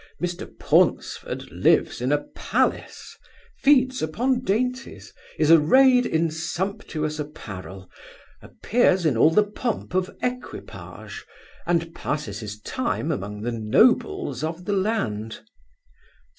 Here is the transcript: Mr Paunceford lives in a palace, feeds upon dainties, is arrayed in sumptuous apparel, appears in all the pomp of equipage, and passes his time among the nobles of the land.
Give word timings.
Mr 0.19 0.49
Paunceford 0.57 1.51
lives 1.51 2.01
in 2.01 2.11
a 2.11 2.23
palace, 2.35 3.15
feeds 3.59 4.01
upon 4.01 4.39
dainties, 4.41 5.13
is 5.37 5.51
arrayed 5.51 6.07
in 6.07 6.31
sumptuous 6.31 7.19
apparel, 7.19 7.87
appears 8.41 9.05
in 9.05 9.15
all 9.15 9.29
the 9.29 9.43
pomp 9.45 9.93
of 9.93 10.09
equipage, 10.23 11.23
and 11.67 11.93
passes 11.93 12.39
his 12.39 12.59
time 12.61 13.11
among 13.11 13.43
the 13.43 13.51
nobles 13.51 14.43
of 14.43 14.65
the 14.65 14.73
land. 14.73 15.41